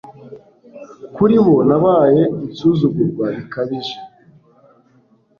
Kuri 1.15 1.35
bo 1.45 1.55
nabaye 1.69 2.23
insuzugurwa 2.45 3.25
bikabije 3.37 3.97